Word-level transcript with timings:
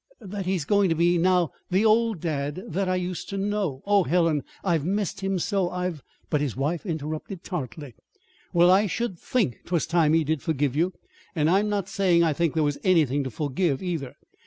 That 0.19 0.47
he's 0.47 0.65
going 0.65 0.89
to 0.89 0.95
be 0.95 1.19
now 1.19 1.51
the 1.69 1.77
the 1.81 1.85
old 1.85 2.21
dad 2.21 2.63
that 2.67 2.89
I 2.89 2.95
used 2.95 3.29
to 3.29 3.37
know. 3.37 3.83
Oh, 3.85 4.01
Helen, 4.03 4.41
I've 4.63 4.83
missed 4.83 5.21
him 5.21 5.37
so! 5.37 5.69
I've" 5.69 6.01
But 6.31 6.41
his 6.41 6.55
wife 6.55 6.87
interrupted 6.87 7.43
tartly. 7.43 7.93
"Well, 8.51 8.71
I 8.71 8.87
should 8.87 9.19
think 9.19 9.59
'twas 9.65 9.85
time 9.85 10.13
he 10.13 10.23
did 10.23 10.41
forgive 10.41 10.75
you 10.75 10.93
and 11.35 11.51
I'm 11.51 11.69
not 11.69 11.87
saying 11.87 12.23
I 12.23 12.33
think 12.33 12.55
there 12.55 12.63
was 12.63 12.79
anything 12.83 13.23
to 13.25 13.29
forgive, 13.29 13.83
either. 13.83 14.15